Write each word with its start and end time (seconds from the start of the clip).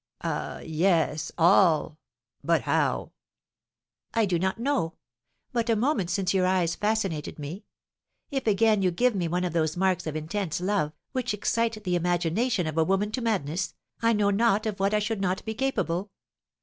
"Ah! 0.23 0.61
yes 0.63 1.31
all. 1.37 1.99
But 2.43 2.63
how?" 2.63 3.11
"I 4.15 4.25
do 4.25 4.39
not 4.39 4.57
know, 4.57 4.95
but 5.53 5.69
a 5.69 5.75
moment 5.75 6.09
since 6.09 6.33
your 6.33 6.47
eyes 6.47 6.73
fascinated 6.73 7.37
me. 7.37 7.65
If 8.31 8.47
again 8.47 8.81
you 8.81 8.89
give 8.89 9.13
me 9.13 9.27
one 9.27 9.43
of 9.43 9.53
those 9.53 9.77
marks 9.77 10.07
of 10.07 10.15
intense 10.15 10.59
love, 10.59 10.93
which 11.11 11.35
excite 11.35 11.83
the 11.83 11.95
imagination 11.95 12.65
of 12.65 12.79
a 12.79 12.83
woman 12.83 13.11
to 13.11 13.21
madness, 13.21 13.75
I 14.01 14.13
know 14.13 14.31
not 14.31 14.65
of 14.65 14.79
what 14.79 14.95
I 14.95 14.97
should 14.97 15.21
not 15.21 15.45
be 15.45 15.53
capable. 15.53 16.09